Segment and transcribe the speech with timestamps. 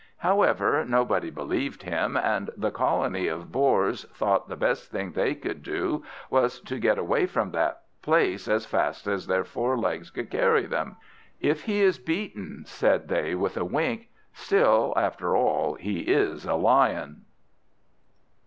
[0.17, 5.61] However, nobody believed him, and the colony of Boars thought the best thing they could
[5.61, 10.31] do was to get away from that place as fast as their four legs could
[10.31, 10.97] carry them.
[11.39, 16.55] "If he is beaten," said they with a wink, "still, after all, he is a
[16.55, 17.25] Lion."